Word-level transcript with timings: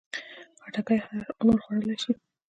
خټکی 0.63 0.97
هر 1.05 1.21
عمر 1.39 1.57
خوړلی 1.63 1.95
شي. 2.01 2.11